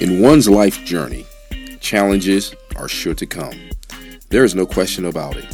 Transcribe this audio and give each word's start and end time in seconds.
In 0.00 0.20
one's 0.20 0.48
life 0.48 0.84
journey, 0.84 1.24
challenges 1.80 2.54
are 2.74 2.88
sure 2.88 3.14
to 3.14 3.26
come. 3.26 3.58
There 4.28 4.44
is 4.44 4.54
no 4.54 4.66
question 4.66 5.04
about 5.04 5.36
it. 5.36 5.46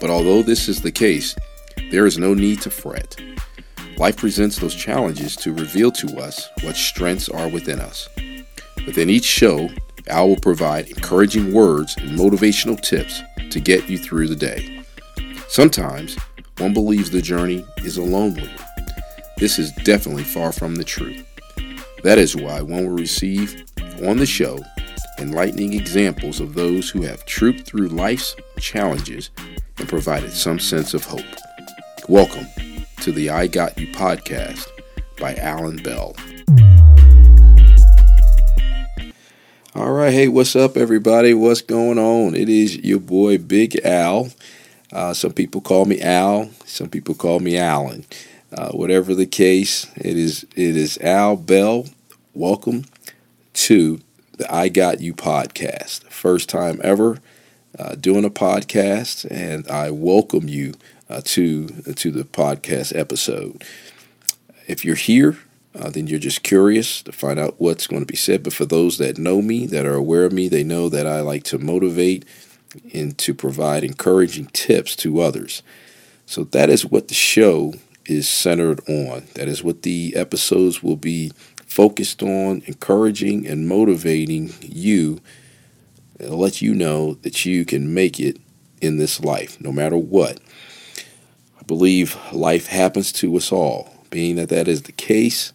But 0.00 0.10
although 0.10 0.42
this 0.42 0.68
is 0.68 0.82
the 0.82 0.92
case, 0.92 1.34
there 1.90 2.04
is 2.04 2.18
no 2.18 2.34
need 2.34 2.60
to 2.62 2.70
fret. 2.70 3.16
Life 3.96 4.18
presents 4.18 4.58
those 4.58 4.74
challenges 4.74 5.34
to 5.36 5.54
reveal 5.54 5.90
to 5.92 6.20
us 6.20 6.48
what 6.62 6.76
strengths 6.76 7.30
are 7.30 7.48
within 7.48 7.80
us. 7.80 8.08
Within 8.86 9.08
each 9.08 9.24
show, 9.24 9.70
Al 10.08 10.28
will 10.28 10.36
provide 10.36 10.88
encouraging 10.88 11.52
words 11.52 11.96
and 11.96 12.18
motivational 12.18 12.80
tips 12.80 13.22
to 13.50 13.60
get 13.60 13.88
you 13.88 13.96
through 13.96 14.28
the 14.28 14.36
day. 14.36 14.82
Sometimes 15.48 16.16
one 16.58 16.74
believes 16.74 17.10
the 17.10 17.22
journey 17.22 17.64
is 17.78 17.96
a 17.96 18.02
lonely 18.02 18.42
one. 18.42 18.86
This 19.38 19.58
is 19.58 19.72
definitely 19.84 20.24
far 20.24 20.52
from 20.52 20.74
the 20.74 20.84
truth. 20.84 21.26
That 22.02 22.18
is 22.18 22.36
why 22.36 22.62
one 22.62 22.86
will 22.86 22.96
receive 22.96 23.64
on 24.02 24.16
the 24.16 24.26
show 24.26 24.58
enlightening 25.18 25.74
examples 25.74 26.40
of 26.40 26.54
those 26.54 26.88
who 26.88 27.02
have 27.02 27.24
trooped 27.26 27.66
through 27.66 27.88
life's 27.88 28.34
challenges 28.58 29.30
and 29.78 29.88
provided 29.88 30.32
some 30.32 30.58
sense 30.58 30.94
of 30.94 31.04
hope. 31.04 31.24
Welcome 32.08 32.46
to 33.02 33.12
the 33.12 33.30
I 33.30 33.46
Got 33.46 33.78
You 33.78 33.88
podcast 33.88 34.66
by 35.18 35.34
Alan 35.36 35.76
Bell. 35.76 36.16
All 39.74 39.92
right, 39.92 40.12
hey, 40.12 40.28
what's 40.28 40.56
up, 40.56 40.76
everybody? 40.76 41.34
What's 41.34 41.60
going 41.60 41.98
on? 41.98 42.34
It 42.34 42.48
is 42.48 42.78
your 42.78 43.00
boy 43.00 43.38
Big 43.38 43.78
Al. 43.84 44.30
Uh, 44.92 45.14
some 45.14 45.32
people 45.32 45.60
call 45.60 45.84
me 45.84 46.00
Al. 46.00 46.50
Some 46.64 46.88
people 46.88 47.14
call 47.14 47.40
me 47.40 47.56
Alan. 47.56 48.04
Uh, 48.52 48.70
whatever 48.72 49.14
the 49.14 49.26
case, 49.26 49.86
it 49.96 50.16
is. 50.16 50.44
It 50.56 50.76
is 50.76 50.98
Al 50.98 51.36
Bell. 51.36 51.86
Welcome 52.34 52.84
to 53.54 54.00
the 54.36 54.52
I 54.52 54.68
Got 54.68 55.00
You 55.00 55.14
podcast. 55.14 56.04
First 56.04 56.48
time 56.48 56.80
ever 56.82 57.18
uh, 57.78 57.94
doing 57.94 58.24
a 58.24 58.30
podcast, 58.30 59.26
and 59.30 59.68
I 59.68 59.90
welcome 59.90 60.48
you 60.48 60.74
uh, 61.08 61.20
to 61.24 61.68
to 61.68 62.10
the 62.10 62.24
podcast 62.24 62.96
episode. 62.96 63.64
If 64.66 64.84
you're 64.84 64.96
here, 64.96 65.38
uh, 65.74 65.90
then 65.90 66.06
you're 66.06 66.18
just 66.18 66.42
curious 66.42 67.02
to 67.02 67.12
find 67.12 67.38
out 67.38 67.56
what's 67.58 67.86
going 67.86 68.02
to 68.02 68.06
be 68.06 68.16
said. 68.16 68.42
But 68.42 68.52
for 68.52 68.64
those 68.64 68.98
that 68.98 69.18
know 69.18 69.42
me, 69.42 69.66
that 69.66 69.86
are 69.86 69.94
aware 69.94 70.24
of 70.24 70.32
me, 70.32 70.48
they 70.48 70.64
know 70.64 70.88
that 70.88 71.06
I 71.06 71.20
like 71.20 71.44
to 71.44 71.58
motivate 71.58 72.24
and 72.94 73.16
to 73.18 73.34
provide 73.34 73.84
encouraging 73.84 74.46
tips 74.46 74.94
to 74.96 75.20
others. 75.20 75.62
So 76.26 76.44
that 76.44 76.70
is 76.70 76.86
what 76.86 77.08
the 77.08 77.14
show 77.14 77.74
is 78.06 78.28
centered 78.28 78.80
on. 78.88 79.26
That 79.34 79.48
is 79.48 79.62
what 79.62 79.82
the 79.82 80.14
episodes 80.16 80.82
will 80.82 80.96
be 80.96 81.32
focused 81.70 82.20
on 82.20 82.62
encouraging 82.66 83.46
and 83.46 83.68
motivating 83.68 84.52
you 84.60 85.20
and 86.18 86.34
let 86.34 86.60
you 86.60 86.74
know 86.74 87.14
that 87.22 87.46
you 87.46 87.64
can 87.64 87.94
make 87.94 88.18
it 88.18 88.36
in 88.82 88.96
this 88.96 89.20
life, 89.20 89.58
no 89.60 89.70
matter 89.70 89.96
what. 89.96 90.40
I 91.58 91.62
believe 91.62 92.18
life 92.32 92.66
happens 92.66 93.12
to 93.12 93.36
us 93.36 93.52
all. 93.52 93.88
Being 94.10 94.34
that 94.36 94.48
that 94.48 94.66
is 94.66 94.82
the 94.82 94.92
case, 94.92 95.52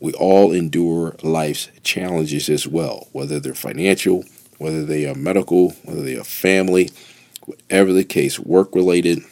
we 0.00 0.12
all 0.14 0.50
endure 0.50 1.14
life's 1.22 1.70
challenges 1.84 2.48
as 2.48 2.66
well, 2.66 3.06
whether 3.12 3.38
they're 3.38 3.54
financial, 3.54 4.24
whether 4.58 4.84
they 4.84 5.08
are 5.08 5.14
medical, 5.14 5.70
whether 5.84 6.02
they 6.02 6.18
are 6.18 6.24
family, 6.24 6.90
whatever 7.44 7.92
the 7.92 8.02
case, 8.02 8.40
work 8.40 8.74
related. 8.74 9.22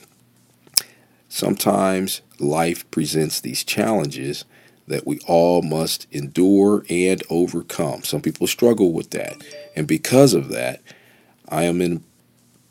Sometimes 1.28 2.20
life 2.38 2.88
presents 2.92 3.40
these 3.40 3.64
challenges 3.64 4.44
that 4.88 5.06
we 5.06 5.18
all 5.26 5.62
must 5.62 6.06
endure 6.10 6.84
and 6.88 7.22
overcome. 7.30 8.02
Some 8.02 8.20
people 8.20 8.46
struggle 8.46 8.92
with 8.92 9.10
that. 9.10 9.36
And 9.76 9.86
because 9.86 10.34
of 10.34 10.48
that, 10.48 10.82
I 11.48 11.64
am 11.64 11.80
in, 11.80 12.02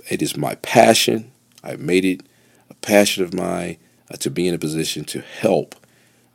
it 0.10 0.22
is 0.22 0.36
my 0.36 0.56
passion. 0.56 1.32
I've 1.64 1.80
made 1.80 2.06
it 2.06 2.22
a 2.70 2.73
passion 2.76 3.23
of 3.23 3.33
mine 3.33 3.77
uh, 4.11 4.17
to 4.17 4.30
be 4.30 4.48
in 4.48 4.54
a 4.54 4.60
position 4.60 5.06
to 5.06 5.22
help 5.22 5.76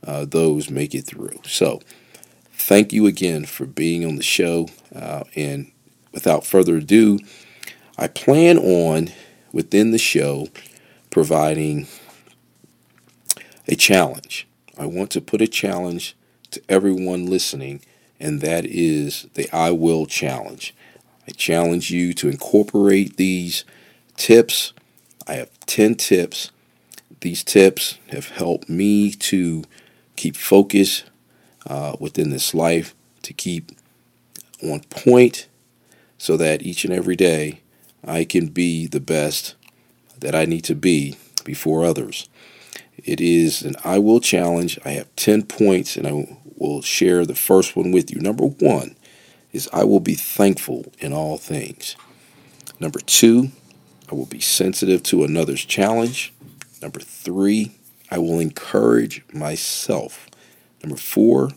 uh, 0.06 0.24
those 0.24 0.70
make 0.70 0.94
it 0.94 1.02
through. 1.02 1.40
So, 1.44 1.80
thank 2.52 2.92
you 2.92 3.06
again 3.06 3.44
for 3.44 3.66
being 3.66 4.04
on 4.04 4.16
the 4.16 4.22
show. 4.22 4.68
Uh, 4.94 5.24
and 5.34 5.70
without 6.12 6.46
further 6.46 6.76
ado, 6.76 7.18
I 7.98 8.08
plan 8.08 8.58
on 8.58 9.10
within 9.52 9.90
the 9.90 9.98
show 9.98 10.48
providing 11.10 11.86
a 13.68 13.74
challenge. 13.74 14.46
I 14.82 14.86
want 14.86 15.12
to 15.12 15.20
put 15.20 15.40
a 15.40 15.46
challenge 15.46 16.16
to 16.50 16.60
everyone 16.68 17.26
listening, 17.26 17.82
and 18.18 18.40
that 18.40 18.66
is 18.66 19.28
the 19.34 19.48
I 19.52 19.70
Will 19.70 20.06
Challenge. 20.06 20.74
I 21.28 21.30
challenge 21.30 21.92
you 21.92 22.12
to 22.14 22.28
incorporate 22.28 23.16
these 23.16 23.64
tips. 24.16 24.72
I 25.28 25.34
have 25.34 25.50
10 25.66 25.94
tips. 25.94 26.50
These 27.20 27.44
tips 27.44 27.98
have 28.08 28.30
helped 28.30 28.68
me 28.68 29.12
to 29.12 29.62
keep 30.16 30.34
focus 30.34 31.04
uh, 31.64 31.94
within 32.00 32.30
this 32.30 32.52
life, 32.52 32.92
to 33.22 33.32
keep 33.32 33.70
on 34.64 34.80
point, 34.90 35.46
so 36.18 36.36
that 36.36 36.62
each 36.62 36.84
and 36.84 36.92
every 36.92 37.14
day 37.14 37.60
I 38.04 38.24
can 38.24 38.48
be 38.48 38.88
the 38.88 38.98
best 38.98 39.54
that 40.18 40.34
I 40.34 40.44
need 40.44 40.64
to 40.64 40.74
be 40.74 41.14
before 41.44 41.84
others. 41.84 42.28
It 43.04 43.20
is 43.20 43.62
an 43.62 43.76
I 43.84 43.98
will 43.98 44.20
challenge. 44.20 44.78
I 44.84 44.90
have 44.90 45.14
10 45.16 45.44
points 45.44 45.96
and 45.96 46.06
I 46.06 46.38
will 46.56 46.82
share 46.82 47.26
the 47.26 47.34
first 47.34 47.74
one 47.76 47.90
with 47.90 48.10
you. 48.10 48.20
Number 48.20 48.44
one 48.44 48.96
is 49.52 49.68
I 49.72 49.84
will 49.84 50.00
be 50.00 50.14
thankful 50.14 50.92
in 50.98 51.12
all 51.12 51.36
things. 51.36 51.96
Number 52.78 53.00
two, 53.00 53.50
I 54.10 54.14
will 54.14 54.26
be 54.26 54.40
sensitive 54.40 55.02
to 55.04 55.24
another's 55.24 55.64
challenge. 55.64 56.32
Number 56.80 57.00
three, 57.00 57.72
I 58.10 58.18
will 58.18 58.40
encourage 58.40 59.24
myself. 59.32 60.28
Number 60.82 60.96
four, 60.96 61.50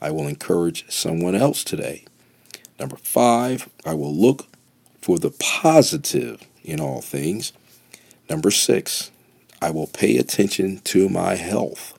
I 0.00 0.10
will 0.10 0.26
encourage 0.26 0.90
someone 0.90 1.34
else 1.34 1.64
today. 1.64 2.04
Number 2.78 2.96
five, 2.96 3.68
I 3.84 3.94
will 3.94 4.14
look 4.14 4.46
for 5.00 5.18
the 5.18 5.30
positive 5.30 6.42
in 6.62 6.80
all 6.80 7.00
things. 7.00 7.52
Number 8.30 8.50
six, 8.50 9.10
I 9.60 9.70
will 9.70 9.86
pay 9.86 10.18
attention 10.18 10.78
to 10.84 11.08
my 11.08 11.34
health. 11.34 11.98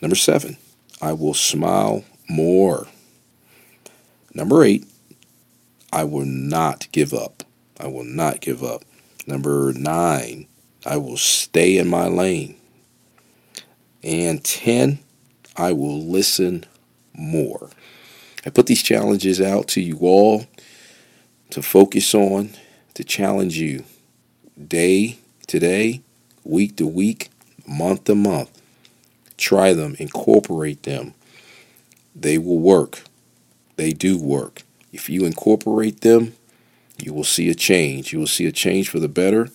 Number 0.00 0.16
seven, 0.16 0.56
I 1.00 1.12
will 1.12 1.34
smile 1.34 2.04
more. 2.28 2.86
Number 4.34 4.64
eight, 4.64 4.86
I 5.92 6.04
will 6.04 6.24
not 6.24 6.88
give 6.92 7.12
up. 7.12 7.44
I 7.78 7.86
will 7.86 8.04
not 8.04 8.40
give 8.40 8.62
up. 8.62 8.84
Number 9.26 9.72
nine, 9.72 10.46
I 10.84 10.96
will 10.96 11.16
stay 11.16 11.78
in 11.78 11.88
my 11.88 12.08
lane. 12.08 12.56
And 14.02 14.44
10, 14.44 14.98
I 15.56 15.72
will 15.72 16.02
listen 16.02 16.64
more. 17.14 17.70
I 18.44 18.50
put 18.50 18.66
these 18.66 18.82
challenges 18.82 19.40
out 19.40 19.68
to 19.68 19.80
you 19.80 19.98
all 20.00 20.46
to 21.50 21.62
focus 21.62 22.14
on, 22.14 22.50
to 22.94 23.04
challenge 23.04 23.56
you 23.56 23.84
day 24.68 25.18
to 25.46 25.58
day 25.58 26.02
week 26.44 26.76
to 26.76 26.86
week, 26.86 27.30
month 27.66 28.04
to 28.04 28.14
month. 28.14 28.60
Try 29.36 29.72
them, 29.72 29.96
incorporate 29.98 30.84
them. 30.84 31.14
They 32.14 32.38
will 32.38 32.58
work. 32.58 33.02
They 33.76 33.92
do 33.92 34.18
work. 34.18 34.62
If 34.92 35.08
you 35.08 35.24
incorporate 35.24 36.02
them, 36.02 36.34
you 37.02 37.12
will 37.12 37.24
see 37.24 37.48
a 37.48 37.54
change. 37.54 38.12
You 38.12 38.20
will 38.20 38.28
see 38.28 38.46
a 38.46 38.52
change 38.52 38.88
for 38.88 39.00
the 39.00 39.08
better, 39.08 39.48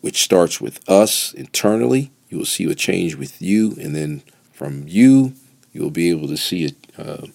which 0.00 0.22
starts 0.22 0.60
with 0.60 0.88
us 0.88 1.32
internally. 1.34 2.12
You 2.28 2.38
will 2.38 2.46
see 2.46 2.64
a 2.70 2.74
change 2.74 3.16
with 3.16 3.42
you, 3.42 3.72
and 3.80 3.94
then 3.94 4.22
from 4.52 4.84
you, 4.86 5.32
you 5.72 5.82
will 5.82 5.90
be 5.90 6.10
able 6.10 6.28
to 6.28 6.36
see 6.36 6.64
it 6.64 6.76
uh, 6.96 7.26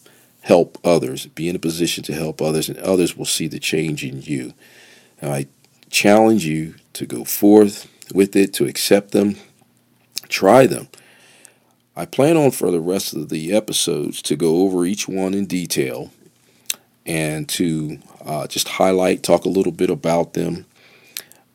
help 0.41 0.77
others, 0.83 1.27
be 1.27 1.49
in 1.49 1.55
a 1.55 1.59
position 1.59 2.03
to 2.05 2.13
help 2.13 2.41
others, 2.41 2.69
and 2.69 2.78
others 2.79 3.16
will 3.17 3.25
see 3.25 3.47
the 3.47 3.59
change 3.59 4.03
in 4.03 4.22
you. 4.22 4.53
Now, 5.22 5.34
I 5.34 5.47
challenge 5.90 6.46
you 6.46 6.75
to 6.93 7.05
go 7.05 7.23
forth 7.25 7.91
with 8.13 8.35
it, 8.35 8.53
to 8.55 8.66
accept 8.66 9.11
them, 9.11 9.35
try 10.29 10.67
them. 10.67 10.87
I 11.96 12.05
plan 12.05 12.37
on 12.37 12.52
for 12.52 12.72
the 12.72 12.79
rest 12.79 13.13
of 13.13 13.29
the 13.29 13.53
episodes 13.53 14.22
to 14.23 14.35
go 14.35 14.61
over 14.61 14.85
each 14.85 15.08
one 15.08 15.34
in 15.34 15.46
detail 15.46 16.11
and 17.05 17.49
to 17.49 17.99
uh, 18.23 18.47
just 18.47 18.67
highlight, 18.67 19.23
talk 19.23 19.46
a 19.46 19.49
little 19.49 19.72
bit 19.72 19.90
about 19.90 20.34
them, 20.34 20.66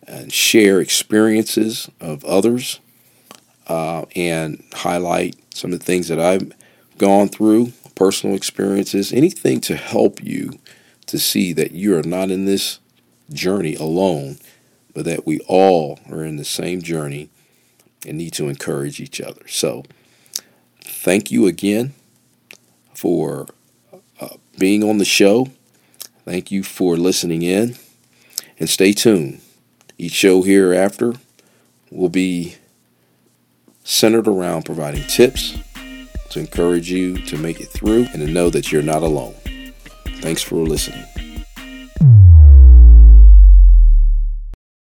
and 0.06 0.32
share 0.32 0.80
experiences 0.80 1.90
of 2.00 2.24
others 2.24 2.80
uh, 3.66 4.04
and 4.14 4.62
highlight 4.72 5.36
some 5.54 5.72
of 5.72 5.78
the 5.78 5.84
things 5.84 6.08
that 6.08 6.20
I've 6.20 6.52
gone 6.98 7.28
through, 7.28 7.72
personal 7.94 8.36
experiences, 8.36 9.12
anything 9.12 9.60
to 9.62 9.76
help 9.76 10.22
you 10.22 10.58
to 11.06 11.18
see 11.18 11.52
that 11.54 11.72
you 11.72 11.96
are 11.96 12.02
not 12.02 12.30
in 12.30 12.44
this 12.44 12.78
journey 13.32 13.74
alone 13.74 14.38
but 14.96 15.04
that 15.04 15.26
we 15.26 15.38
all 15.40 16.00
are 16.10 16.24
in 16.24 16.36
the 16.36 16.44
same 16.44 16.80
journey 16.80 17.28
and 18.06 18.16
need 18.16 18.32
to 18.32 18.48
encourage 18.48 18.98
each 18.98 19.20
other. 19.20 19.46
So, 19.46 19.84
thank 20.80 21.30
you 21.30 21.46
again 21.46 21.92
for 22.94 23.46
uh, 24.18 24.36
being 24.58 24.82
on 24.82 24.96
the 24.96 25.04
show. 25.04 25.48
Thank 26.24 26.50
you 26.50 26.62
for 26.62 26.96
listening 26.96 27.42
in. 27.42 27.76
And 28.58 28.70
stay 28.70 28.94
tuned. 28.94 29.42
Each 29.98 30.12
show 30.12 30.40
hereafter 30.40 31.12
will 31.90 32.08
be 32.08 32.54
centered 33.84 34.26
around 34.26 34.64
providing 34.64 35.06
tips 35.08 35.58
to 36.30 36.40
encourage 36.40 36.90
you 36.90 37.18
to 37.26 37.36
make 37.36 37.60
it 37.60 37.66
through 37.68 38.06
and 38.14 38.26
to 38.26 38.26
know 38.26 38.48
that 38.48 38.72
you're 38.72 38.80
not 38.80 39.02
alone. 39.02 39.34
Thanks 40.22 40.42
for 40.42 40.56
listening. 40.56 41.04